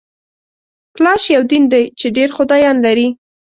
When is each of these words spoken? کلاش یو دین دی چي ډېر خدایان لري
کلاش 0.95 1.23
یو 1.35 1.43
دین 1.51 1.63
دی 1.73 1.83
چي 1.99 2.07
ډېر 2.17 2.29
خدایان 2.37 2.77
لري 2.85 3.07